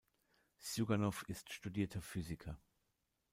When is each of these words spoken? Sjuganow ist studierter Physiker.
Sjuganow 0.57 1.21
ist 1.27 1.53
studierter 1.53 2.01
Physiker. 2.01 2.59